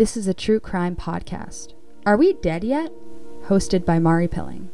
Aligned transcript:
This 0.00 0.16
is 0.16 0.26
a 0.26 0.32
true 0.32 0.60
crime 0.60 0.96
podcast. 0.96 1.74
Are 2.06 2.16
we 2.16 2.32
dead 2.32 2.64
yet? 2.64 2.90
Hosted 3.48 3.84
by 3.84 3.98
Mari 3.98 4.28
Pilling. 4.28 4.70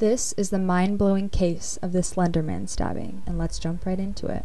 This 0.00 0.34
is 0.34 0.50
the 0.50 0.58
mind 0.58 0.98
blowing 0.98 1.30
case 1.30 1.78
of 1.80 1.92
the 1.92 2.00
Slenderman 2.00 2.68
stabbing, 2.68 3.22
and 3.24 3.38
let's 3.38 3.58
jump 3.58 3.86
right 3.86 3.98
into 3.98 4.26
it. 4.26 4.44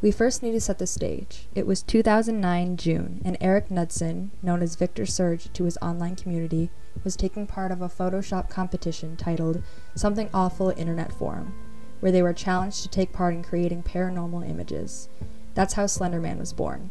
We 0.00 0.12
first 0.12 0.40
need 0.40 0.52
to 0.52 0.60
set 0.60 0.78
the 0.78 0.86
stage. 0.86 1.48
It 1.52 1.66
was 1.66 1.82
2009 1.82 2.76
June, 2.76 3.22
and 3.24 3.36
Eric 3.40 3.72
Knudsen, 3.72 4.30
known 4.40 4.62
as 4.62 4.76
Victor 4.76 5.04
Surge 5.04 5.52
to 5.54 5.64
his 5.64 5.76
online 5.82 6.14
community, 6.14 6.70
was 7.02 7.16
taking 7.16 7.48
part 7.48 7.72
of 7.72 7.82
a 7.82 7.88
Photoshop 7.88 8.48
competition 8.48 9.16
titled 9.16 9.64
Something 9.96 10.30
Awful 10.32 10.70
Internet 10.76 11.12
Forum, 11.12 11.52
where 11.98 12.12
they 12.12 12.22
were 12.22 12.32
challenged 12.32 12.84
to 12.84 12.88
take 12.88 13.12
part 13.12 13.34
in 13.34 13.42
creating 13.42 13.82
paranormal 13.82 14.48
images. 14.48 15.08
That's 15.54 15.74
how 15.74 15.86
Slenderman 15.86 16.38
was 16.38 16.52
born. 16.52 16.90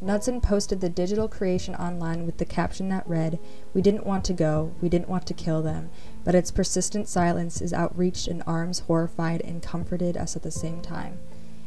Knudsen 0.00 0.42
posted 0.42 0.82
the 0.82 0.90
digital 0.90 1.26
creation 1.26 1.74
online 1.74 2.26
with 2.26 2.36
the 2.36 2.44
caption 2.44 2.90
that 2.90 3.08
read, 3.08 3.38
We 3.72 3.80
didn't 3.80 4.04
want 4.04 4.24
to 4.26 4.34
go, 4.34 4.72
we 4.82 4.90
didn't 4.90 5.08
want 5.08 5.26
to 5.26 5.34
kill 5.34 5.62
them, 5.62 5.88
but 6.22 6.34
its 6.34 6.50
persistent 6.50 7.08
silence 7.08 7.62
is 7.62 7.72
outreached 7.72 8.28
and 8.28 8.42
arms 8.46 8.80
horrified 8.80 9.40
and 9.40 9.62
comforted 9.62 10.16
us 10.16 10.36
at 10.36 10.42
the 10.42 10.50
same 10.50 10.82
time. 10.82 11.18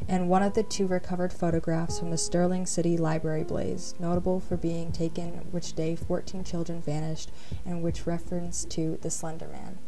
And 0.07 0.29
one 0.29 0.43
of 0.43 0.53
the 0.53 0.63
two 0.63 0.85
recovered 0.85 1.33
photographs 1.33 1.97
from 1.97 2.11
the 2.11 2.17
Stirling 2.17 2.67
City 2.67 2.97
Library 2.97 3.43
blaze, 3.43 3.95
notable 3.99 4.39
for 4.39 4.57
being 4.57 4.91
taken 4.91 5.47
which 5.51 5.73
day 5.73 5.95
14 5.95 6.43
children 6.43 6.81
vanished 6.81 7.31
and 7.65 7.81
which 7.81 8.05
reference 8.05 8.63
to 8.65 8.99
the 9.01 9.09
Slender 9.09 9.47
Man. 9.47 9.79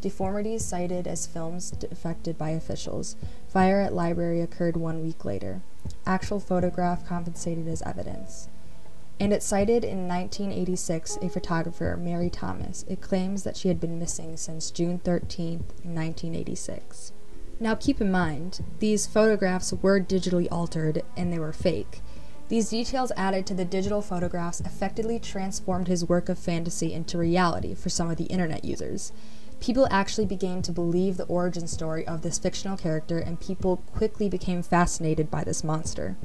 Deformities 0.00 0.64
cited 0.64 1.06
as 1.06 1.26
films 1.26 1.70
defected 1.70 2.38
by 2.38 2.50
officials. 2.50 3.16
Fire 3.48 3.80
at 3.80 3.92
library 3.92 4.40
occurred 4.40 4.76
one 4.76 5.02
week 5.02 5.24
later. 5.24 5.62
Actual 6.06 6.40
photograph 6.40 7.06
compensated 7.06 7.68
as 7.68 7.82
evidence. 7.82 8.48
And 9.18 9.32
it 9.32 9.42
cited 9.42 9.84
in 9.84 10.08
1986 10.08 11.18
a 11.20 11.28
photographer, 11.28 11.98
Mary 12.00 12.30
Thomas. 12.30 12.84
It 12.88 13.00
claims 13.00 13.42
that 13.44 13.56
she 13.56 13.68
had 13.68 13.78
been 13.78 13.98
missing 13.98 14.36
since 14.36 14.70
June 14.70 14.98
13, 14.98 15.58
1986. 15.82 17.12
Now 17.62 17.74
keep 17.74 18.00
in 18.00 18.10
mind, 18.10 18.64
these 18.78 19.06
photographs 19.06 19.74
were 19.74 20.00
digitally 20.00 20.48
altered 20.50 21.02
and 21.16 21.30
they 21.30 21.38
were 21.38 21.52
fake. 21.52 22.00
These 22.48 22.70
details 22.70 23.12
added 23.16 23.46
to 23.46 23.54
the 23.54 23.66
digital 23.66 24.00
photographs 24.00 24.60
effectively 24.60 25.18
transformed 25.18 25.86
his 25.86 26.08
work 26.08 26.28
of 26.28 26.38
fantasy 26.38 26.92
into 26.92 27.18
reality 27.18 27.74
for 27.74 27.90
some 27.90 28.10
of 28.10 28.16
the 28.16 28.24
internet 28.24 28.64
users 28.64 29.12
people 29.60 29.86
actually 29.90 30.26
began 30.26 30.62
to 30.62 30.72
believe 30.72 31.16
the 31.16 31.24
origin 31.24 31.66
story 31.66 32.06
of 32.06 32.22
this 32.22 32.38
fictional 32.38 32.76
character, 32.76 33.18
and 33.18 33.38
people 33.38 33.78
quickly 33.94 34.28
became 34.28 34.62
fascinated 34.62 35.30
by 35.30 35.44
this 35.44 35.62
monster. 35.62 36.16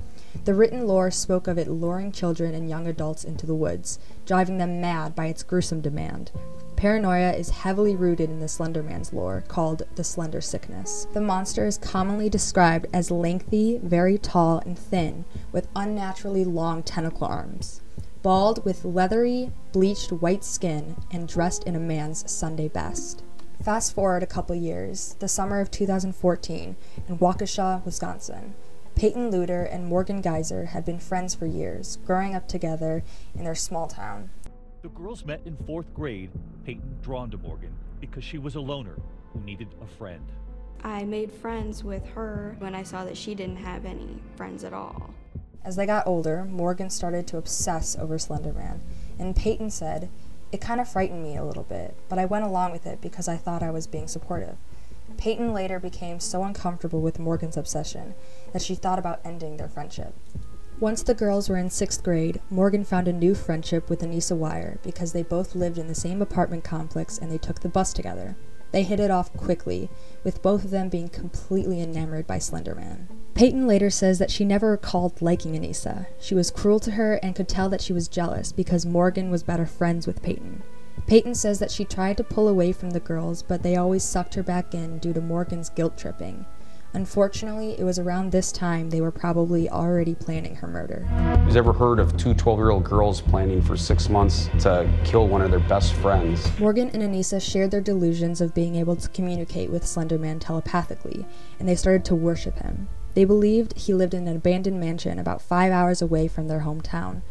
The 0.45 0.53
written 0.53 0.88
lore 0.88 1.11
spoke 1.11 1.47
of 1.47 1.58
it 1.58 1.67
luring 1.67 2.11
children 2.11 2.56
and 2.56 2.69
young 2.69 2.88
adults 2.88 3.23
into 3.23 3.45
the 3.45 3.56
woods, 3.56 4.00
driving 4.25 4.58
them 4.58 4.81
mad 4.81 5.16
by 5.16 5.28
its 5.28 5.44
gruesome 5.44 5.81
demand. 5.81 6.31
Paranoia 6.75 7.31
is 7.31 7.50
heavily 7.50 7.95
rooted 7.95 8.30
in 8.30 8.39
the 8.39 8.47
Slender 8.47 8.83
Man's 8.83 9.13
lore, 9.13 9.44
called 9.47 9.83
the 9.95 10.03
Slender 10.03 10.41
Sickness. 10.41 11.08
The 11.13 11.22
monster 11.22 11.66
is 11.66 11.78
commonly 11.78 12.30
described 12.30 12.88
as 12.94 13.11
lengthy, 13.11 13.80
very 13.81 14.17
tall, 14.17 14.59
and 14.59 14.78
thin, 14.78 15.25
with 15.52 15.67
unnaturally 15.75 16.44
long 16.44 16.83
tentacle 16.83 17.28
arms 17.28 17.81
bald 18.26 18.66
with 18.66 18.84
leathery, 18.84 19.52
bleached 19.72 20.12
white 20.12 20.44
skin, 20.44 20.95
and 21.12 21.28
dressed 21.28 21.64
in 21.66 21.76
a 21.76 21.80
man's 21.80 22.28
Sunday 22.31 22.68
best. 22.68 23.22
Fast 23.64 23.94
forward 23.94 24.23
a 24.23 24.26
couple 24.26 24.56
years, 24.56 25.16
the 25.20 25.28
summer 25.28 25.59
of 25.59 25.70
2014, 25.70 26.76
in 27.08 27.18
Waukesha, 27.20 27.86
Wisconsin. 27.86 28.56
Peyton 28.96 29.30
Leutner 29.30 29.72
and 29.72 29.86
Morgan 29.86 30.22
Geyser 30.22 30.66
had 30.66 30.84
been 30.84 30.98
friends 30.98 31.36
for 31.36 31.46
years, 31.46 32.00
growing 32.03 32.34
up 32.34 32.48
together 32.48 33.03
in 33.36 33.44
their 33.44 33.53
small 33.53 33.86
town. 33.86 34.31
The 34.81 34.90
girls 34.90 35.23
met 35.23 35.42
in 35.46 35.56
fourth 35.68 35.94
grade, 35.94 36.31
Peyton 36.66 36.98
drawn 37.03 37.30
to 37.30 37.38
Morgan 37.38 37.76
because 38.02 38.23
she 38.23 38.40
was 38.40 38.56
a 38.56 38.59
loner 38.59 38.96
who 39.34 39.40
needed 39.42 39.68
a 39.84 39.98
friend. 40.00 40.26
I 40.84 41.03
made 41.03 41.31
friends 41.31 41.84
with 41.84 42.07
her 42.07 42.56
when 42.57 42.74
I 42.74 42.81
saw 42.81 43.06
that 43.06 43.18
she 43.18 43.36
didn't 43.36 43.57
have 43.57 43.86
any 43.86 44.19
friends 44.36 44.63
at 44.63 44.74
all. 44.74 45.13
As 45.66 45.76
they 45.76 45.88
got 45.88 46.06
older, 46.06 46.46
Morgan 46.46 46.92
started 46.92 47.26
to 47.28 47.38
obsess 47.38 47.98
over 47.98 48.20
Slenderman, 48.20 48.81
and 49.18 49.36
Peyton 49.36 49.72
said, 49.72 50.09
It 50.52 50.62
kind 50.62 50.80
of 50.80 50.88
frightened 50.88 51.24
me 51.24 51.36
a 51.36 51.44
little 51.44 51.64
bit, 51.64 51.98
but 52.08 52.20
I 52.20 52.26
went 52.26 52.46
along 52.46 52.72
with 52.72 52.86
it 52.86 53.02
because 53.02 53.28
I 53.28 53.36
thought 53.36 53.64
I 53.64 53.72
was 53.72 53.88
being 53.88 54.08
supportive. 54.08 54.58
Peyton 55.18 55.54
later 55.54 55.80
became 55.80 56.20
so 56.20 56.44
uncomfortable 56.44 57.02
with 57.02 57.18
Morgan's 57.18 57.58
obsession 57.58 58.14
that 58.54 58.62
she 58.62 58.75
thought 58.75 59.00
about 59.00 59.22
ending 59.25 59.58
their 59.58 59.68
friendship. 59.68 60.14
Once 60.80 61.02
the 61.02 61.16
girls 61.16 61.50
were 61.50 61.58
in 61.58 61.72
sixth 61.72 62.04
grade, 62.04 62.40
Morgan 62.52 62.84
found 62.84 63.08
a 63.08 63.14
new 63.14 63.34
friendship 63.34 63.90
with 63.90 64.02
Anissa 64.02 64.38
Weier 64.38 64.78
because 64.84 65.14
they 65.14 65.24
both 65.24 65.56
lived 65.56 65.80
in 65.80 65.88
the 65.88 65.96
same 65.96 66.22
apartment 66.22 66.64
complex 66.64 67.18
and 67.18 67.31
they 67.31 67.40
took 67.40 67.62
the 67.62 67.70
bus 67.70 67.92
together. 67.92 68.36
They 68.75 68.84
hit 68.84 69.00
it 69.00 69.09
off 69.09 69.31
quickly, 69.38 69.90
with 70.25 70.41
both 70.41 70.66
of 70.66 70.69
them 70.69 70.90
being 70.90 71.08
completely 71.08 71.81
enamored 71.81 72.28
by 72.28 72.40
Slenderman. 72.40 73.08
Peyton 73.34 73.68
later 73.68 73.90
says 73.90 74.19
that 74.19 74.30
she 74.30 74.44
never 74.44 74.72
recalled 74.72 75.22
liking 75.22 75.53
Anissa. 75.53 76.08
She 76.19 76.36
was 76.36 76.52
cruel 76.52 76.81
to 76.81 76.91
her 76.91 77.13
and 77.24 77.34
could 77.34 77.47
tell 77.47 77.69
that 77.69 77.80
she 77.80 77.94
was 77.94 78.09
jealous 78.09 78.52
because 78.52 78.86
Morgan 78.86 79.31
was 79.31 79.44
better 79.44 79.66
friends 79.66 80.06
with 80.06 80.22
Peyton. 80.22 80.62
Peyton 81.08 81.36
says 81.36 81.59
that 81.59 81.72
she 81.72 81.86
tried 81.86 82.18
to 82.18 82.24
pull 82.25 82.50
away 82.50 82.74
from 82.74 82.90
the 82.90 83.00
girls, 83.00 83.41
but 83.41 83.63
they 83.63 83.78
always 83.78 84.03
sucked 84.03 84.36
her 84.36 84.44
back 84.44 84.74
in 84.74 84.97
due 84.97 85.13
to 85.13 85.22
Morgan's 85.22 85.69
guilt 85.69 85.97
tripping. 85.97 86.46
Unfortunately, 86.95 87.78
it 87.78 87.83
was 87.83 88.00
around 88.00 88.31
this 88.31 88.53
time 88.53 88.89
they 88.89 89.01
were 89.01 89.11
probably 89.11 89.69
already 89.69 90.16
planning 90.16 90.56
her 90.56 90.67
murder. 90.67 91.00
Who's 91.44 91.57
ever 91.57 91.73
heard 91.73 92.00
of 92.00 92.16
two 92.16 92.33
12 92.33 92.57
year 92.57 92.69
old 92.69 92.85
girls 92.85 93.19
planning 93.19 93.61
for 93.61 93.75
six 93.75 94.07
months 94.07 94.50
to 94.59 94.89
kill 95.03 95.28
one 95.28 95.41
of 95.41 95.51
their 95.51 95.59
best 95.59 95.94
friends? 95.95 96.47
Morgan 96.57 96.89
and 96.91 97.03
Anissa 97.03 97.41
shared 97.41 97.72
their 97.72 97.81
delusions 97.81 98.39
of 98.39 98.53
being 98.53 98.75
able 98.75 98.95
to 98.95 99.09
communicate 99.09 99.69
with 99.69 99.83
Slenderman 99.83 100.39
telepathically, 100.39 101.25
and 101.59 101.67
they 101.67 101.75
started 101.75 102.06
to 102.06 102.16
worship 102.16 102.59
him. 102.59 102.88
They 103.13 103.25
believed 103.25 103.77
he 103.77 103.94
lived 103.94 104.13
in 104.13 104.25
an 104.29 104.38
abandoned 104.38 104.79
mansion 104.79 105.19
about 105.19 105.41
five 105.41 105.73
hours 105.73 106.01
away 106.01 106.29
from 106.29 106.47
their 106.47 106.62
hometown. 106.62 107.23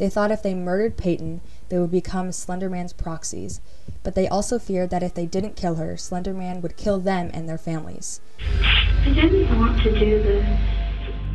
They 0.00 0.08
thought 0.08 0.30
if 0.30 0.42
they 0.42 0.54
murdered 0.54 0.96
Peyton, 0.96 1.42
they 1.68 1.78
would 1.78 1.90
become 1.90 2.30
Slenderman's 2.30 2.94
proxies, 2.94 3.60
but 4.02 4.14
they 4.14 4.26
also 4.26 4.58
feared 4.58 4.88
that 4.88 5.02
if 5.02 5.12
they 5.12 5.26
didn't 5.26 5.56
kill 5.56 5.74
her, 5.74 5.92
Slenderman 5.92 6.62
would 6.62 6.78
kill 6.78 6.98
them 6.98 7.30
and 7.34 7.46
their 7.46 7.58
families. 7.58 8.22
I 8.40 9.12
didn't 9.12 9.54
want 9.58 9.82
to 9.82 9.98
do 9.98 10.22
this. 10.22 10.58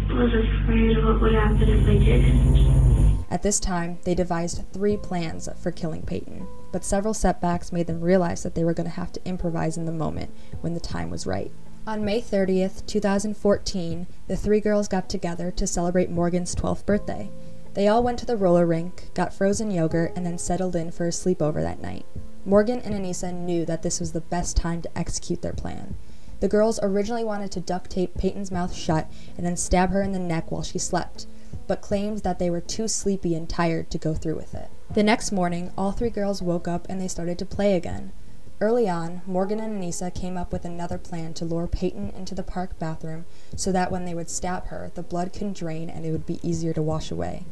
I 0.09 0.13
was 0.13 0.33
afraid 0.33 0.97
of 0.97 1.03
what 1.05 1.21
would 1.21 1.33
happen 1.35 1.61
if 1.61 1.87
I 1.87 2.03
did. 2.03 3.25
At 3.29 3.43
this 3.43 3.59
time, 3.59 3.99
they 4.03 4.15
devised 4.15 4.63
three 4.73 4.97
plans 4.97 5.47
for 5.61 5.69
killing 5.69 6.01
Peyton, 6.01 6.47
but 6.71 6.83
several 6.83 7.13
setbacks 7.13 7.71
made 7.71 7.85
them 7.85 8.01
realize 8.01 8.41
that 8.41 8.55
they 8.55 8.63
were 8.63 8.73
going 8.73 8.89
to 8.89 8.95
have 8.95 9.13
to 9.13 9.27
improvise 9.27 9.77
in 9.77 9.85
the 9.85 9.91
moment 9.91 10.31
when 10.61 10.73
the 10.73 10.79
time 10.79 11.11
was 11.11 11.27
right. 11.27 11.51
On 11.85 12.03
May 12.03 12.19
30th, 12.19 12.83
2014, 12.87 14.07
the 14.25 14.35
three 14.35 14.59
girls 14.59 14.87
got 14.87 15.07
together 15.07 15.51
to 15.51 15.67
celebrate 15.67 16.09
Morgan's 16.09 16.55
12th 16.55 16.83
birthday. 16.83 17.29
They 17.75 17.89
all 17.89 18.01
went 18.01 18.17
to 18.19 18.25
the 18.25 18.37
roller 18.37 18.65
rink, 18.65 19.09
got 19.13 19.33
frozen 19.33 19.69
yogurt, 19.69 20.13
and 20.15 20.25
then 20.25 20.37
settled 20.37 20.77
in 20.77 20.91
for 20.91 21.07
a 21.07 21.09
sleepover 21.09 21.61
that 21.61 21.81
night. 21.81 22.05
Morgan 22.45 22.79
and 22.79 22.95
Anissa 22.95 23.33
knew 23.33 23.65
that 23.65 23.81
this 23.81 23.99
was 23.99 24.13
the 24.13 24.21
best 24.21 24.55
time 24.55 24.81
to 24.81 24.97
execute 24.97 25.41
their 25.41 25.51
plan. 25.51 25.97
The 26.39 26.47
girls 26.47 26.79
originally 26.81 27.25
wanted 27.25 27.51
to 27.51 27.59
duct 27.59 27.91
tape 27.91 28.17
Peyton's 28.17 28.49
mouth 28.49 28.73
shut 28.73 29.11
and 29.35 29.45
then 29.45 29.57
stab 29.57 29.89
her 29.89 30.01
in 30.01 30.13
the 30.13 30.19
neck 30.19 30.51
while 30.51 30.63
she 30.63 30.79
slept, 30.79 31.27
but 31.67 31.81
claimed 31.81 32.19
that 32.19 32.39
they 32.39 32.49
were 32.49 32.61
too 32.61 32.87
sleepy 32.87 33.35
and 33.35 33.49
tired 33.49 33.91
to 33.91 33.97
go 33.97 34.13
through 34.13 34.35
with 34.35 34.55
it. 34.55 34.69
The 34.93 35.03
next 35.03 35.33
morning, 35.33 35.73
all 35.77 35.91
three 35.91 36.09
girls 36.09 36.41
woke 36.41 36.69
up 36.69 36.87
and 36.87 37.01
they 37.01 37.09
started 37.09 37.37
to 37.39 37.45
play 37.45 37.75
again. 37.75 38.13
Early 38.61 38.87
on, 38.87 39.21
Morgan 39.27 39.59
and 39.59 39.83
Anissa 39.83 40.15
came 40.15 40.37
up 40.37 40.53
with 40.53 40.63
another 40.63 40.97
plan 40.97 41.33
to 41.33 41.43
lure 41.43 41.67
Peyton 41.67 42.11
into 42.11 42.35
the 42.35 42.41
park 42.41 42.79
bathroom 42.79 43.25
so 43.57 43.73
that 43.73 43.91
when 43.91 44.05
they 44.05 44.13
would 44.13 44.29
stab 44.29 44.67
her, 44.67 44.91
the 44.95 45.03
blood 45.03 45.33
could 45.33 45.53
drain 45.53 45.89
and 45.89 46.05
it 46.05 46.11
would 46.11 46.25
be 46.25 46.39
easier 46.41 46.71
to 46.71 46.81
wash 46.81 47.11
away. 47.11 47.43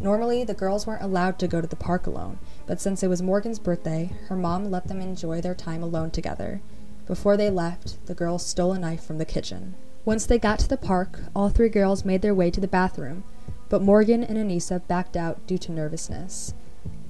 Normally, 0.00 0.44
the 0.44 0.54
girls 0.54 0.86
weren't 0.86 1.02
allowed 1.02 1.38
to 1.40 1.48
go 1.48 1.60
to 1.60 1.66
the 1.66 1.76
park 1.76 2.06
alone, 2.06 2.38
but 2.66 2.80
since 2.80 3.02
it 3.02 3.08
was 3.08 3.20
Morgan's 3.20 3.58
birthday, 3.58 4.10
her 4.28 4.36
mom 4.36 4.70
let 4.70 4.88
them 4.88 5.00
enjoy 5.00 5.42
their 5.42 5.54
time 5.54 5.82
alone 5.82 6.10
together. 6.10 6.62
Before 7.06 7.36
they 7.36 7.50
left, 7.50 8.04
the 8.06 8.14
girls 8.14 8.46
stole 8.46 8.72
a 8.72 8.78
knife 8.78 9.04
from 9.04 9.18
the 9.18 9.26
kitchen. 9.26 9.74
Once 10.06 10.24
they 10.24 10.38
got 10.38 10.58
to 10.60 10.68
the 10.68 10.78
park, 10.78 11.20
all 11.36 11.50
three 11.50 11.68
girls 11.68 12.04
made 12.04 12.22
their 12.22 12.34
way 12.34 12.50
to 12.50 12.60
the 12.60 12.66
bathroom, 12.66 13.24
but 13.68 13.82
Morgan 13.82 14.24
and 14.24 14.38
Anissa 14.38 14.86
backed 14.88 15.16
out 15.16 15.46
due 15.46 15.58
to 15.58 15.72
nervousness. 15.72 16.54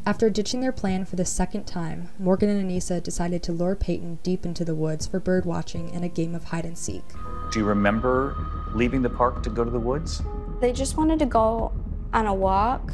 After 0.04 0.28
ditching 0.28 0.60
their 0.60 0.72
plan 0.72 1.04
for 1.04 1.14
the 1.14 1.24
second 1.24 1.66
time, 1.66 2.08
Morgan 2.18 2.48
and 2.48 2.68
Anissa 2.68 3.00
decided 3.00 3.42
to 3.44 3.52
lure 3.52 3.76
Peyton 3.76 4.18
deep 4.24 4.44
into 4.44 4.64
the 4.64 4.74
woods 4.74 5.06
for 5.06 5.20
bird 5.20 5.44
watching 5.44 5.94
and 5.94 6.04
a 6.04 6.08
game 6.08 6.34
of 6.34 6.44
hide 6.44 6.64
and 6.64 6.76
seek. 6.76 7.04
Do 7.52 7.60
you 7.60 7.64
remember 7.64 8.34
leaving 8.74 9.02
the 9.02 9.10
park 9.10 9.44
to 9.44 9.50
go 9.50 9.62
to 9.62 9.70
the 9.70 9.78
woods? 9.78 10.22
They 10.60 10.72
just 10.72 10.96
wanted 10.96 11.18
to 11.20 11.26
go 11.26 11.72
on 12.12 12.26
a 12.26 12.34
walk, 12.34 12.92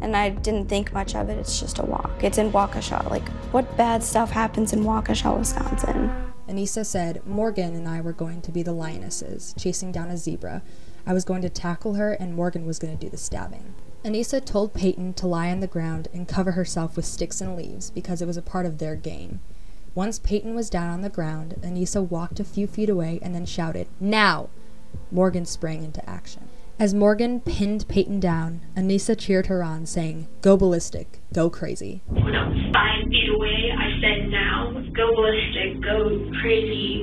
and 0.00 0.16
I 0.16 0.30
didn't 0.30 0.68
think 0.68 0.92
much 0.92 1.14
of 1.14 1.28
it. 1.28 1.38
It's 1.38 1.58
just 1.60 1.78
a 1.78 1.84
walk. 1.84 2.22
It's 2.22 2.38
in 2.38 2.52
Waukesha. 2.52 3.08
Like, 3.10 3.28
what 3.52 3.76
bad 3.76 4.02
stuff 4.02 4.30
happens 4.30 4.72
in 4.72 4.84
Waukesha, 4.84 5.38
Wisconsin? 5.38 6.10
Anissa 6.48 6.86
said, 6.86 7.26
Morgan 7.26 7.74
and 7.74 7.88
I 7.88 8.00
were 8.00 8.12
going 8.12 8.40
to 8.42 8.52
be 8.52 8.62
the 8.62 8.72
lionesses, 8.72 9.54
chasing 9.58 9.90
down 9.90 10.10
a 10.10 10.16
zebra. 10.16 10.62
I 11.06 11.12
was 11.12 11.24
going 11.24 11.42
to 11.42 11.48
tackle 11.48 11.94
her, 11.94 12.12
and 12.12 12.34
Morgan 12.34 12.66
was 12.66 12.78
going 12.78 12.96
to 12.96 13.04
do 13.04 13.10
the 13.10 13.16
stabbing. 13.16 13.74
Anissa 14.04 14.44
told 14.44 14.74
Peyton 14.74 15.14
to 15.14 15.26
lie 15.26 15.50
on 15.50 15.60
the 15.60 15.66
ground 15.66 16.06
and 16.12 16.28
cover 16.28 16.52
herself 16.52 16.94
with 16.94 17.04
sticks 17.04 17.40
and 17.40 17.56
leaves 17.56 17.90
because 17.90 18.22
it 18.22 18.26
was 18.26 18.36
a 18.36 18.42
part 18.42 18.64
of 18.66 18.78
their 18.78 18.94
game. 18.94 19.40
Once 19.96 20.18
Peyton 20.18 20.54
was 20.54 20.70
down 20.70 20.90
on 20.90 21.00
the 21.00 21.08
ground, 21.08 21.56
Anissa 21.62 22.06
walked 22.06 22.38
a 22.38 22.44
few 22.44 22.66
feet 22.66 22.88
away 22.90 23.18
and 23.22 23.34
then 23.34 23.46
shouted, 23.46 23.88
Now! 23.98 24.50
Morgan 25.10 25.46
sprang 25.46 25.82
into 25.82 26.08
action. 26.08 26.48
As 26.78 26.92
Morgan 26.92 27.40
pinned 27.40 27.88
Peyton 27.88 28.20
down, 28.20 28.60
Anissa 28.76 29.18
cheered 29.18 29.46
her 29.46 29.62
on, 29.62 29.86
saying, 29.86 30.28
Go 30.42 30.58
ballistic, 30.58 31.20
go 31.32 31.48
crazy. 31.48 32.02
When 32.06 32.36
I 32.36 32.48
was 32.48 32.58
five 32.70 33.08
feet 33.08 33.30
away, 33.34 33.72
I 33.72 33.98
said, 33.98 34.28
now, 34.28 34.74
go 34.94 35.14
ballistic, 35.16 35.80
go 35.82 36.30
crazy. 36.42 37.00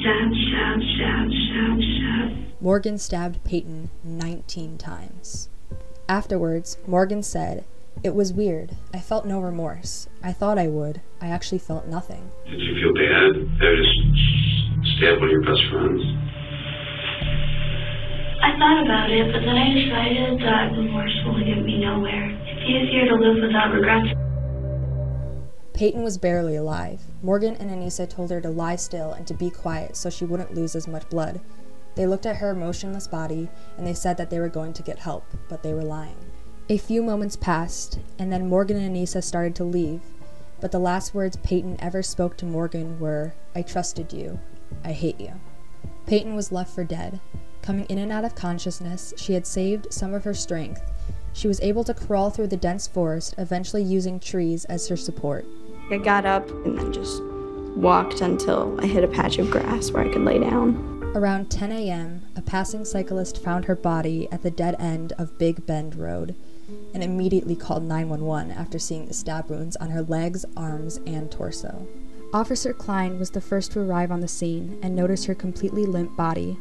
Stab, 0.00 0.28
stab, 0.28 0.80
stab, 0.82 1.30
stab, 1.32 1.78
stab. 1.80 2.60
Morgan 2.60 2.98
stabbed 2.98 3.42
Peyton 3.42 3.88
19 4.04 4.76
times. 4.76 5.48
Afterwards, 6.10 6.76
Morgan 6.86 7.22
said, 7.22 7.64
It 8.04 8.14
was 8.14 8.34
weird. 8.34 8.76
I 8.92 9.00
felt 9.00 9.24
no 9.24 9.40
remorse. 9.40 10.08
I 10.22 10.34
thought 10.34 10.58
I 10.58 10.68
would. 10.68 11.00
I 11.22 11.28
actually 11.28 11.60
felt 11.60 11.86
nothing. 11.86 12.30
Did 12.44 12.60
you 12.60 12.74
feel 12.74 12.92
bad? 12.92 13.32
That 13.60 13.72
I 13.72 13.76
just 13.80 14.96
stabbed 14.98 15.20
one 15.22 15.28
of 15.28 15.32
your 15.32 15.40
best 15.40 15.62
friends? 15.72 16.02
I 18.46 18.56
thought 18.60 18.84
about 18.84 19.10
it, 19.10 19.32
but 19.32 19.40
then 19.40 19.56
I 19.56 19.74
decided 19.74 20.38
that 20.38 20.70
remorse 20.70 21.10
will 21.24 21.44
get 21.44 21.64
me 21.64 21.80
nowhere. 21.80 22.30
It's 22.46 22.62
easier 22.62 23.06
to 23.08 23.16
live 23.16 23.42
without 23.42 23.74
regrets. 23.74 24.06
Peyton 25.74 26.04
was 26.04 26.16
barely 26.16 26.54
alive. 26.54 27.00
Morgan 27.22 27.56
and 27.56 27.72
Anissa 27.72 28.08
told 28.08 28.30
her 28.30 28.40
to 28.40 28.48
lie 28.48 28.76
still 28.76 29.10
and 29.10 29.26
to 29.26 29.34
be 29.34 29.50
quiet 29.50 29.96
so 29.96 30.10
she 30.10 30.24
wouldn't 30.24 30.54
lose 30.54 30.76
as 30.76 30.86
much 30.86 31.10
blood. 31.10 31.40
They 31.96 32.06
looked 32.06 32.24
at 32.24 32.36
her 32.36 32.54
motionless 32.54 33.08
body 33.08 33.48
and 33.76 33.84
they 33.84 33.94
said 33.94 34.16
that 34.18 34.30
they 34.30 34.38
were 34.38 34.48
going 34.48 34.74
to 34.74 34.82
get 34.84 35.00
help, 35.00 35.24
but 35.48 35.64
they 35.64 35.74
were 35.74 35.82
lying. 35.82 36.16
A 36.68 36.78
few 36.78 37.02
moments 37.02 37.34
passed, 37.34 37.98
and 38.16 38.32
then 38.32 38.48
Morgan 38.48 38.76
and 38.76 38.94
Anissa 38.94 39.24
started 39.24 39.56
to 39.56 39.64
leave, 39.64 40.02
but 40.60 40.70
the 40.70 40.78
last 40.78 41.14
words 41.14 41.36
Peyton 41.38 41.78
ever 41.80 42.00
spoke 42.00 42.36
to 42.36 42.46
Morgan 42.46 43.00
were, 43.00 43.34
I 43.56 43.62
trusted 43.62 44.12
you. 44.12 44.38
I 44.84 44.92
hate 44.92 45.18
you. 45.18 45.32
Peyton 46.06 46.36
was 46.36 46.52
left 46.52 46.72
for 46.72 46.84
dead. 46.84 47.18
Coming 47.66 47.86
in 47.86 47.98
and 47.98 48.12
out 48.12 48.24
of 48.24 48.36
consciousness, 48.36 49.12
she 49.16 49.32
had 49.32 49.44
saved 49.44 49.92
some 49.92 50.14
of 50.14 50.22
her 50.22 50.34
strength. 50.34 50.80
She 51.32 51.48
was 51.48 51.60
able 51.60 51.82
to 51.82 51.94
crawl 51.94 52.30
through 52.30 52.46
the 52.46 52.56
dense 52.56 52.86
forest, 52.86 53.34
eventually 53.38 53.82
using 53.82 54.20
trees 54.20 54.64
as 54.66 54.86
her 54.86 54.96
support. 54.96 55.44
I 55.90 55.96
got 55.96 56.24
up 56.24 56.48
and 56.64 56.78
then 56.78 56.92
just 56.92 57.20
walked 57.76 58.20
until 58.20 58.78
I 58.80 58.86
hit 58.86 59.02
a 59.02 59.08
patch 59.08 59.38
of 59.38 59.50
grass 59.50 59.90
where 59.90 60.04
I 60.04 60.12
could 60.12 60.22
lay 60.22 60.38
down. 60.38 61.02
Around 61.16 61.50
10 61.50 61.72
a.m., 61.72 62.22
a 62.36 62.40
passing 62.40 62.84
cyclist 62.84 63.42
found 63.42 63.64
her 63.64 63.74
body 63.74 64.28
at 64.30 64.44
the 64.44 64.50
dead 64.52 64.76
end 64.78 65.12
of 65.18 65.36
Big 65.36 65.66
Bend 65.66 65.96
Road 65.96 66.36
and 66.94 67.02
immediately 67.02 67.56
called 67.56 67.82
911 67.82 68.52
after 68.52 68.78
seeing 68.78 69.06
the 69.06 69.14
stab 69.14 69.50
wounds 69.50 69.74
on 69.76 69.90
her 69.90 70.02
legs, 70.02 70.44
arms, 70.56 71.00
and 71.04 71.32
torso. 71.32 71.88
Officer 72.32 72.72
Klein 72.72 73.18
was 73.18 73.30
the 73.30 73.40
first 73.40 73.72
to 73.72 73.80
arrive 73.80 74.12
on 74.12 74.20
the 74.20 74.28
scene 74.28 74.78
and 74.84 74.94
noticed 74.94 75.26
her 75.26 75.34
completely 75.34 75.84
limp 75.84 76.16
body. 76.16 76.56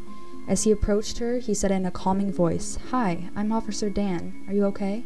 As 0.47 0.63
he 0.63 0.71
approached 0.71 1.17
her, 1.17 1.39
he 1.39 1.53
said 1.53 1.71
in 1.71 1.85
a 1.85 1.91
calming 1.91 2.31
voice, 2.31 2.77
Hi, 2.91 3.29
I'm 3.35 3.51
Officer 3.51 3.89
Dan. 3.89 4.45
Are 4.47 4.53
you 4.53 4.65
okay? 4.65 5.03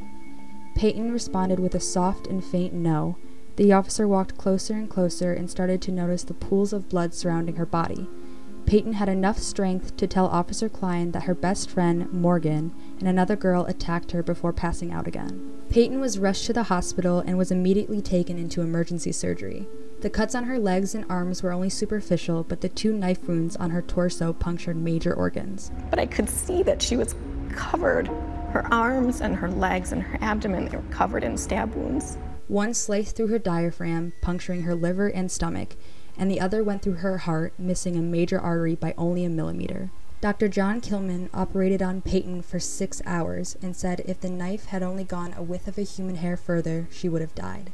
Peyton 0.76 1.12
responded 1.12 1.60
with 1.60 1.76
a 1.76 1.80
soft 1.80 2.28
and 2.28 2.44
faint 2.44 2.74
no. 2.74 3.18
The 3.56 3.72
officer 3.72 4.08
walked 4.08 4.38
closer 4.38 4.74
and 4.74 4.90
closer 4.90 5.34
and 5.34 5.50
started 5.50 5.82
to 5.84 5.92
notice 5.92 6.24
the 6.24 6.34
pools 6.34 6.74
of 6.74 6.90
blood 6.90 7.14
surrounding 7.14 7.56
her 7.56 7.66
body. 7.66 8.08
Peyton 8.66 8.94
had 8.94 9.10
enough 9.10 9.40
strength 9.40 9.98
to 9.98 10.08
tell 10.08 10.28
Officer 10.28 10.70
Klein 10.70 11.12
that 11.12 11.24
her 11.24 11.34
best 11.34 11.70
friend, 11.70 12.12
Morgan, 12.14 12.74
and 13.00 13.08
another 13.08 13.36
girl 13.36 13.66
attacked 13.66 14.12
her 14.12 14.22
before 14.22 14.54
passing 14.54 14.92
out 14.92 15.08
again. 15.08 15.52
Peyton 15.70 16.00
was 16.00 16.20
rushed 16.20 16.46
to 16.46 16.54
the 16.54 16.64
hospital 16.64 17.20
and 17.20 17.38
was 17.38 17.52
immediately 17.52 18.02
taken 18.02 18.38
into 18.38 18.62
emergency 18.62 19.12
surgery. 19.12 19.68
The 20.01 20.10
cuts 20.10 20.34
on 20.34 20.46
her 20.46 20.57
legs 20.57 20.96
and 20.96 21.06
arms 21.10 21.44
were 21.44 21.51
only 21.51 21.69
superficial, 21.69 22.46
but 22.46 22.62
the 22.62 22.69
two 22.69 22.94
knife 22.94 23.28
wounds 23.28 23.57
on 23.57 23.72
her 23.72 23.81
torso 23.81 24.31
punctured 24.31 24.78
major 24.78 25.13
organs. 25.13 25.72
But 25.90 26.00
I 26.00 26.06
could 26.06 26.30
see 26.30 26.63
that 26.63 26.81
she 26.81 26.96
was 26.96 27.16
covered. 27.51 28.07
Her 28.54 28.66
arms 28.72 29.19
and 29.19 29.36
her 29.36 29.51
legs 29.51 29.92
and 29.92 30.01
her 30.01 30.18
abdomen, 30.22 30.69
they 30.69 30.78
were 30.78 30.84
covered 30.84 31.25
in 31.25 31.36
stab 31.36 31.75
wounds. 31.75 32.18
One 32.48 32.74
sliced 32.74 33.18
through 33.18 33.28
her 33.28 33.40
diaphragm, 33.40 34.13
puncturing 34.22 34.62
her 34.62 34.74
liver 34.74 35.10
and 35.10 35.30
stomach, 35.30 35.75
and 36.18 36.31
the 36.31 36.40
other 36.40 36.63
went 36.63 36.81
through 36.81 36.94
her 36.94 37.18
heart, 37.18 37.52
missing 37.60 37.98
a 37.98 38.02
major 38.02 38.40
artery 38.40 38.75
by 38.75 38.94
only 38.98 39.25
a 39.25 39.30
millimeter. 39.30 39.92
Dr. 40.22 40.48
John 40.48 40.80
Kilman 40.80 41.30
operated 41.34 41.81
on 41.81 42.02
Peyton 42.02 42.42
for 42.42 42.60
six 42.60 43.02
hours 43.06 43.57
and 43.62 43.75
said 43.75 44.02
if 44.06 44.22
the 44.22 44.30
knife 44.30 44.66
had 44.68 44.81
only 44.81 45.04
gone 45.04 45.34
a 45.36 45.44
width 45.44 45.68
of 45.68 45.78
a 45.78 45.81
human 45.81 46.16
hair 46.16 46.38
further, 46.38 46.88
she 46.90 47.10
would 47.10 47.22
have 47.22 47.36
died. 47.36 47.72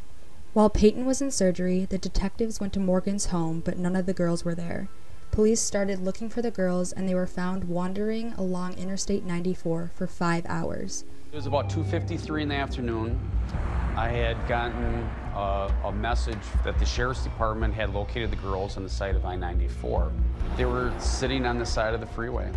While 0.55 0.69
Peyton 0.69 1.05
was 1.05 1.21
in 1.21 1.31
surgery, 1.31 1.83
the 1.83 1.97
detectives 1.97 2.61
went 2.61 2.71
to 2.71 2.79
Morgan's 2.79 3.25
home, 3.25 3.59
but 3.59 3.77
none 3.77 3.93
of 3.93 4.05
the 4.05 4.13
girls 4.13 4.45
were 4.45 4.55
there. 4.55 4.87
Police 5.31 5.59
started 5.59 5.99
looking 5.99 6.29
for 6.29 6.41
the 6.41 6.49
girls, 6.49 6.93
and 6.93 7.09
they 7.09 7.13
were 7.13 7.27
found 7.27 7.65
wandering 7.65 8.31
along 8.37 8.75
Interstate 8.75 9.25
94 9.25 9.91
for 9.93 10.07
five 10.07 10.45
hours. 10.47 11.03
It 11.33 11.35
was 11.35 11.45
about 11.45 11.69
2.53 11.69 12.43
in 12.43 12.47
the 12.47 12.55
afternoon. 12.55 13.19
I 13.97 14.07
had 14.07 14.37
gotten 14.47 15.05
a 15.35 15.91
message 15.91 16.37
that 16.63 16.79
the 16.79 16.85
sheriff's 16.85 17.25
department 17.25 17.73
had 17.73 17.93
located 17.93 18.31
the 18.31 18.37
girls 18.37 18.77
on 18.77 18.83
the 18.83 18.89
side 18.89 19.17
of 19.17 19.25
I-94. 19.25 20.09
They 20.55 20.63
were 20.63 20.93
sitting 21.01 21.45
on 21.45 21.59
the 21.59 21.65
side 21.65 21.93
of 21.93 21.99
the 21.99 22.07
freeway. 22.07 22.49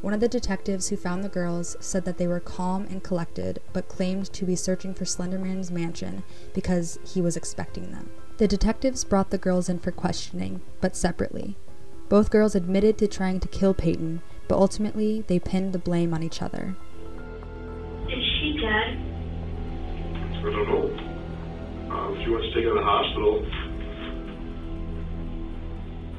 One 0.00 0.14
of 0.14 0.20
the 0.20 0.28
detectives 0.28 0.88
who 0.88 0.96
found 0.96 1.24
the 1.24 1.28
girls 1.28 1.76
said 1.80 2.04
that 2.04 2.18
they 2.18 2.28
were 2.28 2.38
calm 2.38 2.86
and 2.88 3.02
collected, 3.02 3.60
but 3.72 3.88
claimed 3.88 4.32
to 4.32 4.44
be 4.44 4.54
searching 4.54 4.94
for 4.94 5.04
Slenderman's 5.04 5.72
mansion 5.72 6.22
because 6.54 7.00
he 7.04 7.20
was 7.20 7.36
expecting 7.36 7.90
them. 7.90 8.08
The 8.36 8.46
detectives 8.46 9.02
brought 9.02 9.30
the 9.30 9.38
girls 9.38 9.68
in 9.68 9.80
for 9.80 9.90
questioning, 9.90 10.60
but 10.80 10.94
separately. 10.94 11.56
Both 12.08 12.30
girls 12.30 12.54
admitted 12.54 12.96
to 12.98 13.08
trying 13.08 13.40
to 13.40 13.48
kill 13.48 13.74
Peyton, 13.74 14.22
but 14.46 14.56
ultimately 14.56 15.24
they 15.26 15.40
pinned 15.40 15.72
the 15.72 15.80
blame 15.80 16.14
on 16.14 16.22
each 16.22 16.40
other. 16.42 16.76
Is 18.06 18.24
she 18.38 18.56
dead? 18.60 19.04
I 20.38 20.42
don't 20.42 20.68
know. 20.68 21.04
Uh, 21.90 22.12
if 22.12 22.24
you 22.24 22.32
want 22.32 22.44
to 22.44 22.54
take 22.54 22.64
her 22.64 22.70
to 22.70 22.74
the 22.76 22.84
hospital, 22.84 23.42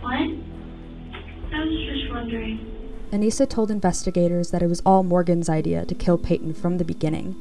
What? 0.01 0.13
I 1.55 1.63
was 1.63 1.87
just 1.89 2.13
wondering. 2.13 2.78
Anissa 3.11 3.49
told 3.49 3.71
investigators 3.71 4.51
that 4.51 4.61
it 4.61 4.67
was 4.67 4.81
all 4.85 5.03
Morgan's 5.03 5.49
idea 5.49 5.83
to 5.85 5.95
kill 5.95 6.17
Peyton 6.17 6.53
from 6.53 6.77
the 6.77 6.85
beginning. 6.85 7.35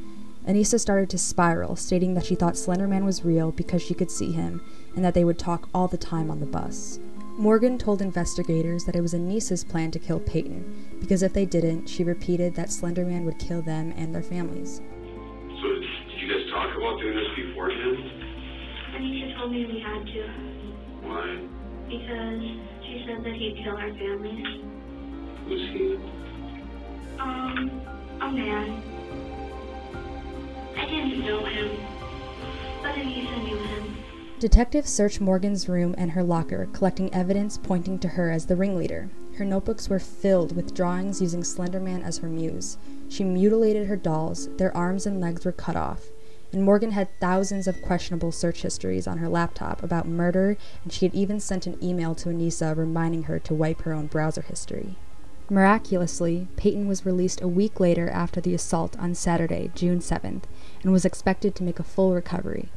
Anissa 0.47 0.81
started 0.81 1.11
to 1.11 1.19
spiral, 1.19 1.77
stating 1.77 2.15
that 2.15 2.25
she 2.25 2.35
thought 2.35 2.55
Slenderman 2.55 3.05
was 3.05 3.25
real 3.25 3.53
because 3.53 3.83
she 3.83 3.93
could 3.93 4.11
see 4.11 4.33
him 4.33 4.63
and 4.97 5.05
that 5.05 5.13
they 5.13 5.25
would 5.25 5.39
talk 5.39 5.69
all 5.75 5.87
the 5.87 5.99
time 5.99 6.31
on 6.31 6.41
the 6.41 6.47
bus. 6.47 6.99
Morgan 7.37 7.77
told 7.77 8.01
investigators 8.01 8.85
that 8.85 8.97
it 8.97 9.03
was 9.03 9.13
Anissa's 9.13 9.63
plan 9.63 9.91
to 9.91 9.99
kill 9.99 10.19
Peyton 10.21 10.97
because 11.01 11.23
if 11.23 11.35
they 11.35 11.45
didn't, 11.45 11.87
she 11.87 12.03
repeated 12.03 12.55
that 12.55 12.69
Slenderman 12.69 13.25
would 13.25 13.39
kill 13.39 13.61
them 13.61 13.93
and 13.97 14.15
their 14.15 14.23
families. 14.23 14.81
so 15.61 15.69
did 15.69 15.85
you 16.19 16.29
guys 16.33 16.51
talk 16.51 16.75
about 16.77 16.99
doing 16.99 17.15
this 17.15 17.29
beforehand? 17.37 17.99
Anissa 18.97 19.37
told 19.37 19.53
me 19.53 19.67
we 19.67 19.81
had 19.85 20.05
to 20.07 20.23
Why? 21.07 21.47
because 21.87 22.41
she 22.89 23.05
said 23.07 23.23
that 23.23 23.35
he'd 23.35 23.61
kill 23.63 23.77
our 23.77 23.93
families. 23.93 24.65
Who's 25.49 25.71
he? 25.71 25.99
Um, 27.19 27.81
a 28.21 28.31
man. 28.31 28.83
I 30.77 30.85
didn't 30.85 31.25
know 31.25 31.43
him, 31.47 31.71
but 32.83 32.95
Anissa 32.95 33.43
knew 33.45 33.57
him. 33.57 33.97
Detectives 34.41 34.91
searched 34.91 35.23
Morgan's 35.23 35.67
room 35.67 35.95
and 35.97 36.11
her 36.11 36.23
locker, 36.23 36.69
collecting 36.75 37.13
evidence 37.15 37.57
pointing 37.57 37.99
to 38.01 38.09
her 38.09 38.31
as 38.31 38.45
the 38.45 38.57
ringleader. 38.57 39.09
Her 39.39 39.47
notebooks 39.47 39.89
were 39.89 39.99
filled 39.99 40.55
with 40.55 40.75
drawings 40.75 41.23
using 41.23 41.41
Slenderman 41.41 42.05
as 42.05 42.19
her 42.19 42.29
muse. 42.29 42.77
She 43.09 43.25
mutilated 43.25 43.87
her 43.87 43.97
dolls, 43.97 44.55
their 44.59 44.77
arms 44.77 45.07
and 45.07 45.19
legs 45.19 45.47
were 45.47 45.53
cut 45.53 45.77
off. 45.77 46.03
And 46.53 46.63
Morgan 46.63 46.91
had 46.91 47.09
thousands 47.21 47.67
of 47.67 47.81
questionable 47.81 48.33
search 48.33 48.61
histories 48.61 49.07
on 49.07 49.17
her 49.17 49.31
laptop 49.31 49.83
about 49.83 50.07
murder, 50.07 50.59
and 50.85 50.93
she 50.93 51.07
had 51.07 51.15
even 51.15 51.41
sent 51.41 51.67
an 51.67 51.83
email 51.83 52.15
to 52.17 52.29
Anissa 52.29 52.77
reminding 52.77 53.23
her 53.23 53.39
to 53.39 53.55
wipe 53.55 53.81
her 53.83 53.95
own 53.95 54.09
browser 54.09 54.43
history. 54.43 54.97
Miraculously, 55.51 56.47
Peyton 56.57 56.87
was 56.87 57.07
released 57.07 57.41
a 57.41 57.49
week 57.49 57.81
later 57.81 58.11
after 58.11 58.39
the 58.41 58.55
assault 58.55 58.99
on 58.99 59.15
Saturday, 59.15 59.71
June 59.75 60.01
7th, 60.01 60.43
and 60.83 60.93
was 60.93 61.07
expected 61.07 61.55
to 61.55 61.63
make 61.63 61.79
a 61.79 61.85
full 61.85 62.13
recovery. 62.13 62.69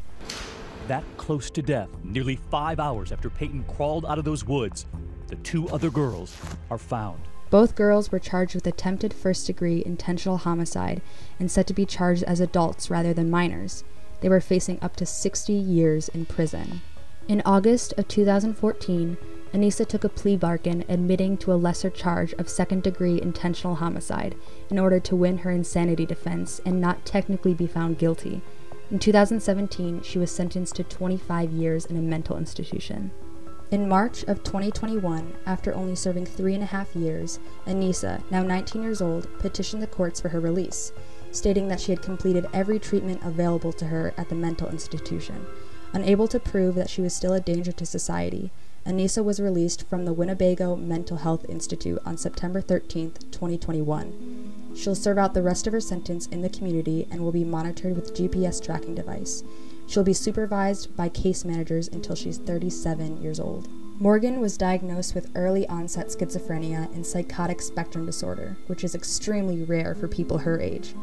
That 0.87 1.03
close 1.17 1.49
to 1.51 1.61
death, 1.61 1.89
nearly 2.03 2.37
five 2.49 2.79
hours 2.79 3.11
after 3.11 3.29
Peyton 3.29 3.65
crawled 3.75 4.05
out 4.05 4.17
of 4.17 4.25
those 4.25 4.45
woods, 4.45 4.85
the 5.27 5.35
two 5.37 5.67
other 5.69 5.89
girls 5.89 6.37
are 6.69 6.77
found. 6.77 7.19
Both 7.49 7.75
girls 7.75 8.09
were 8.09 8.19
charged 8.19 8.55
with 8.55 8.65
attempted 8.65 9.13
first 9.13 9.47
degree 9.47 9.83
intentional 9.85 10.37
homicide 10.37 11.01
and 11.39 11.51
set 11.51 11.67
to 11.67 11.73
be 11.73 11.85
charged 11.85 12.23
as 12.23 12.39
adults 12.39 12.89
rather 12.89 13.13
than 13.13 13.29
minors. 13.29 13.83
They 14.21 14.29
were 14.29 14.39
facing 14.39 14.79
up 14.81 14.95
to 14.97 15.05
60 15.05 15.51
years 15.51 16.07
in 16.09 16.25
prison. 16.25 16.81
In 17.27 17.41
August 17.45 17.93
of 17.97 18.07
2014, 18.07 19.17
Anissa 19.53 19.85
took 19.85 20.05
a 20.05 20.09
plea 20.09 20.37
bargain 20.37 20.85
admitting 20.87 21.35
to 21.37 21.51
a 21.51 21.55
lesser 21.55 21.89
charge 21.89 22.33
of 22.33 22.47
second 22.47 22.83
degree 22.83 23.21
intentional 23.21 23.75
homicide 23.75 24.35
in 24.69 24.79
order 24.79 24.99
to 25.01 25.15
win 25.15 25.39
her 25.39 25.51
insanity 25.51 26.05
defense 26.05 26.61
and 26.65 26.79
not 26.79 27.05
technically 27.05 27.53
be 27.53 27.67
found 27.67 27.97
guilty. 27.97 28.41
In 28.89 28.99
2017, 28.99 30.03
she 30.03 30.19
was 30.19 30.31
sentenced 30.31 30.75
to 30.75 30.83
25 30.83 31.51
years 31.51 31.85
in 31.85 31.97
a 31.97 32.01
mental 32.01 32.37
institution. 32.37 33.11
In 33.71 33.87
March 33.87 34.23
of 34.23 34.43
2021, 34.43 35.33
after 35.45 35.73
only 35.73 35.95
serving 35.95 36.25
three 36.25 36.53
and 36.53 36.63
a 36.63 36.67
half 36.67 36.93
years, 36.93 37.39
Anissa, 37.65 38.21
now 38.29 38.43
19 38.43 38.83
years 38.83 39.01
old, 39.01 39.27
petitioned 39.39 39.81
the 39.81 39.87
courts 39.87 40.19
for 40.19 40.29
her 40.29 40.41
release, 40.41 40.91
stating 41.31 41.69
that 41.69 41.79
she 41.79 41.91
had 41.91 42.01
completed 42.01 42.47
every 42.53 42.79
treatment 42.79 43.21
available 43.23 43.71
to 43.73 43.85
her 43.85 44.13
at 44.17 44.27
the 44.27 44.35
mental 44.35 44.69
institution. 44.69 45.45
Unable 45.93 46.27
to 46.27 46.39
prove 46.39 46.75
that 46.75 46.89
she 46.89 47.01
was 47.01 47.13
still 47.13 47.33
a 47.33 47.39
danger 47.39 47.71
to 47.71 47.85
society, 47.85 48.51
Anissa 48.85 49.23
was 49.23 49.39
released 49.39 49.87
from 49.87 50.05
the 50.05 50.13
Winnebago 50.13 50.75
Mental 50.75 51.17
Health 51.17 51.45
Institute 51.47 51.99
on 52.03 52.17
September 52.17 52.61
13, 52.61 53.11
2021. 53.31 54.73
She'll 54.75 54.95
serve 54.95 55.19
out 55.19 55.35
the 55.35 55.43
rest 55.43 55.67
of 55.67 55.73
her 55.73 55.79
sentence 55.79 56.25
in 56.27 56.41
the 56.41 56.49
community 56.49 57.07
and 57.11 57.21
will 57.21 57.31
be 57.31 57.43
monitored 57.43 57.95
with 57.95 58.15
GPS 58.15 58.63
tracking 58.63 58.95
device. 58.95 59.43
She'll 59.85 60.03
be 60.03 60.13
supervised 60.13 60.95
by 60.95 61.09
case 61.09 61.45
managers 61.45 61.89
until 61.89 62.15
she's 62.15 62.39
37 62.39 63.21
years 63.21 63.39
old. 63.39 63.67
Morgan 63.99 64.41
was 64.41 64.57
diagnosed 64.57 65.13
with 65.13 65.29
early 65.35 65.67
onset 65.67 66.07
schizophrenia 66.07 66.91
and 66.95 67.05
psychotic 67.05 67.61
spectrum 67.61 68.07
disorder, 68.07 68.57
which 68.65 68.83
is 68.83 68.95
extremely 68.95 69.61
rare 69.63 69.93
for 69.93 70.07
people 70.07 70.39
her 70.39 70.59
age. 70.59 70.95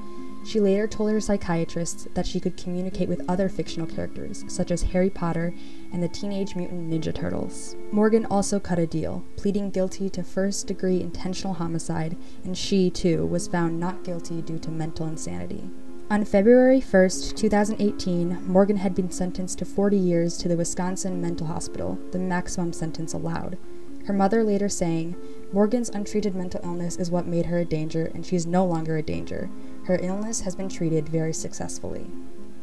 She 0.44 0.60
later 0.60 0.86
told 0.86 1.10
her 1.10 1.20
psychiatrist 1.20 2.14
that 2.14 2.26
she 2.26 2.40
could 2.40 2.56
communicate 2.56 3.08
with 3.08 3.28
other 3.28 3.48
fictional 3.48 3.86
characters, 3.86 4.44
such 4.48 4.70
as 4.70 4.82
Harry 4.82 5.10
Potter 5.10 5.52
and 5.92 6.02
the 6.02 6.08
Teenage 6.08 6.56
Mutant 6.56 6.90
Ninja 6.90 7.14
Turtles. 7.14 7.76
Morgan 7.92 8.26
also 8.26 8.58
cut 8.58 8.78
a 8.78 8.86
deal, 8.86 9.24
pleading 9.36 9.70
guilty 9.70 10.08
to 10.10 10.22
first 10.22 10.66
degree 10.66 11.00
intentional 11.00 11.54
homicide, 11.54 12.16
and 12.44 12.56
she, 12.56 12.88
too, 12.88 13.26
was 13.26 13.48
found 13.48 13.78
not 13.78 14.04
guilty 14.04 14.40
due 14.40 14.58
to 14.58 14.70
mental 14.70 15.06
insanity. 15.06 15.70
On 16.10 16.24
February 16.24 16.80
1, 16.80 17.10
2018, 17.36 18.46
Morgan 18.46 18.78
had 18.78 18.94
been 18.94 19.10
sentenced 19.10 19.58
to 19.58 19.66
40 19.66 19.98
years 19.98 20.38
to 20.38 20.48
the 20.48 20.56
Wisconsin 20.56 21.20
Mental 21.20 21.48
Hospital, 21.48 21.98
the 22.12 22.18
maximum 22.18 22.72
sentence 22.72 23.12
allowed. 23.12 23.58
Her 24.06 24.14
mother 24.14 24.42
later 24.42 24.70
saying, 24.70 25.16
Morgan's 25.52 25.90
untreated 25.90 26.34
mental 26.34 26.62
illness 26.64 26.96
is 26.96 27.10
what 27.10 27.26
made 27.26 27.44
her 27.44 27.58
a 27.58 27.64
danger, 27.66 28.10
and 28.14 28.24
she's 28.24 28.46
no 28.46 28.64
longer 28.64 28.96
a 28.96 29.02
danger. 29.02 29.50
Her 29.88 29.98
illness 30.02 30.42
has 30.42 30.54
been 30.54 30.68
treated 30.68 31.08
very 31.08 31.32
successfully. 31.32 32.04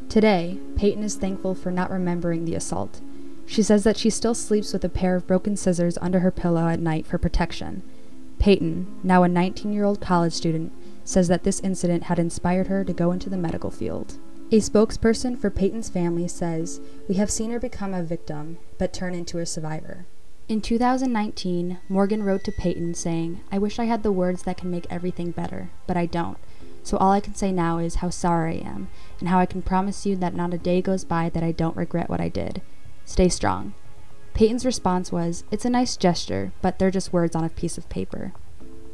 Today, 0.08 0.60
Peyton 0.76 1.02
is 1.02 1.16
thankful 1.16 1.56
for 1.56 1.72
not 1.72 1.90
remembering 1.90 2.44
the 2.44 2.54
assault. 2.54 3.00
She 3.46 3.64
says 3.64 3.82
that 3.82 3.96
she 3.96 4.10
still 4.10 4.32
sleeps 4.32 4.72
with 4.72 4.84
a 4.84 4.88
pair 4.88 5.16
of 5.16 5.26
broken 5.26 5.56
scissors 5.56 5.98
under 5.98 6.20
her 6.20 6.30
pillow 6.30 6.68
at 6.68 6.78
night 6.78 7.04
for 7.04 7.18
protection. 7.18 7.82
Peyton, 8.38 9.00
now 9.02 9.24
a 9.24 9.28
19 9.28 9.72
year 9.72 9.82
old 9.82 10.00
college 10.00 10.34
student, 10.34 10.72
says 11.02 11.26
that 11.26 11.42
this 11.42 11.58
incident 11.58 12.04
had 12.04 12.20
inspired 12.20 12.68
her 12.68 12.84
to 12.84 12.92
go 12.92 13.10
into 13.10 13.28
the 13.28 13.36
medical 13.36 13.72
field. 13.72 14.18
A 14.52 14.60
spokesperson 14.60 15.36
for 15.36 15.50
Peyton's 15.50 15.88
family 15.88 16.28
says, 16.28 16.80
We 17.08 17.16
have 17.16 17.32
seen 17.32 17.50
her 17.50 17.58
become 17.58 17.92
a 17.92 18.04
victim, 18.04 18.58
but 18.78 18.92
turn 18.92 19.16
into 19.16 19.40
a 19.40 19.46
survivor. 19.46 20.06
In 20.48 20.60
2019, 20.60 21.78
Morgan 21.88 22.22
wrote 22.22 22.44
to 22.44 22.52
Peyton 22.52 22.94
saying, 22.94 23.40
I 23.50 23.58
wish 23.58 23.80
I 23.80 23.86
had 23.86 24.04
the 24.04 24.12
words 24.12 24.44
that 24.44 24.58
can 24.58 24.70
make 24.70 24.86
everything 24.88 25.32
better, 25.32 25.70
but 25.88 25.96
I 25.96 26.06
don't. 26.06 26.38
So 26.86 26.96
all 26.98 27.10
I 27.10 27.18
can 27.18 27.34
say 27.34 27.50
now 27.50 27.78
is 27.78 27.96
how 27.96 28.10
sorry 28.10 28.62
I 28.62 28.68
am, 28.68 28.86
and 29.18 29.28
how 29.28 29.40
I 29.40 29.46
can 29.46 29.60
promise 29.60 30.06
you 30.06 30.14
that 30.18 30.36
not 30.36 30.54
a 30.54 30.58
day 30.58 30.80
goes 30.80 31.04
by 31.04 31.28
that 31.30 31.42
I 31.42 31.50
don't 31.50 31.76
regret 31.76 32.08
what 32.08 32.20
I 32.20 32.28
did. 32.28 32.62
Stay 33.04 33.28
strong. 33.28 33.74
Peyton's 34.34 34.64
response 34.64 35.10
was, 35.10 35.42
It's 35.50 35.64
a 35.64 35.70
nice 35.70 35.96
gesture, 35.96 36.52
but 36.62 36.78
they're 36.78 36.92
just 36.92 37.12
words 37.12 37.34
on 37.34 37.42
a 37.42 37.48
piece 37.48 37.76
of 37.76 37.88
paper. 37.88 38.34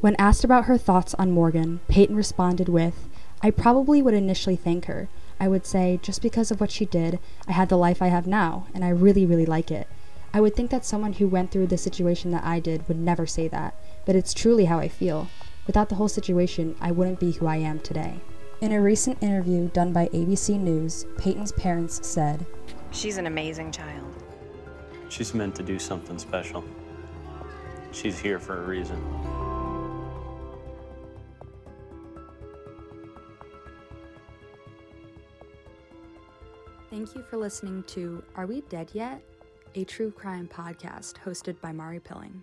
When 0.01 0.17
asked 0.19 0.43
about 0.43 0.65
her 0.65 0.79
thoughts 0.79 1.13
on 1.19 1.33
Morgan, 1.33 1.81
Peyton 1.89 2.17
responded 2.17 2.71
with, 2.71 3.11
I 3.43 3.51
probably 3.51 4.01
would 4.01 4.15
initially 4.15 4.57
thank 4.57 4.87
her. 4.87 5.11
I 5.39 5.49
would 5.49 5.67
say, 5.67 6.01
just 6.03 6.23
because 6.23 6.51
of 6.51 6.63
what 6.63 6.71
she 6.71 6.87
did, 6.87 7.19
I 7.47 7.53
had 7.53 7.69
the 7.69 7.77
life 7.77 8.01
I 8.01 8.07
have 8.07 8.27
now, 8.27 8.69
and 8.73 8.87
I 8.87 8.89
really, 8.89 9.27
really 9.27 9.45
like 9.45 9.71
it. 9.71 9.87
I 10.33 10.41
would 10.41 10.57
think 10.57 10.71
that 10.71 10.87
someone 10.87 11.13
who 11.13 11.29
went 11.29 11.51
through 11.51 11.67
the 11.67 11.77
situation 11.77 12.31
that 12.31 12.45
I 12.45 12.59
did 12.59 12.89
would 12.89 12.97
never 12.99 13.27
say 13.27 13.49
that, 13.49 13.75
but 14.07 14.17
it's 14.17 14.33
truly 14.33 14.65
how 14.65 14.79
I 14.79 14.89
feel. 14.89 15.29
Without 15.67 15.89
the 15.89 15.95
whole 15.95 16.09
situation, 16.09 16.75
I 16.81 16.91
wouldn't 16.91 17.21
be 17.21 17.31
who 17.33 17.47
I 17.47 17.57
am 17.57 17.79
today. 17.81 18.21
In 18.61 18.73
a 18.73 18.81
recent 18.81 19.23
interview 19.23 19.69
done 19.69 19.93
by 19.93 20.09
ABC 20.09 20.59
News, 20.59 21.07
Peyton's 21.19 21.53
parents 21.53 22.07
said, 22.07 22.45
She's 22.91 23.17
an 23.17 23.27
amazing 23.27 23.71
child. 23.71 24.13
She's 25.09 25.35
meant 25.35 25.55
to 25.57 25.63
do 25.63 25.79
something 25.79 26.19
special. 26.19 26.65
She's 27.93 28.19
here 28.19 28.39
for 28.39 28.65
a 28.65 28.67
reason. 28.67 29.01
Thank 36.91 37.15
you 37.15 37.23
for 37.23 37.37
listening 37.37 37.85
to 37.85 38.23
Are 38.37 38.47
We 38.47 38.63
Dead 38.63 38.91
Yet? 38.93 39.23
A 39.75 39.85
true 39.85 40.11
crime 40.11 40.49
podcast 40.53 41.15
hosted 41.25 41.61
by 41.61 41.73
Mari 41.73 42.01
Pilling. 42.01 42.43